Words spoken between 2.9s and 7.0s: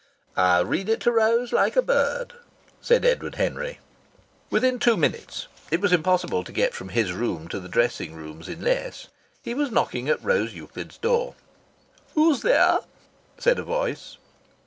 Edward Henry. Within two minutes it was impossible to get from